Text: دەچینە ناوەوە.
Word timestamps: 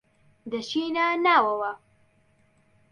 دەچینە 0.51 1.05
ناوەوە. 1.25 1.71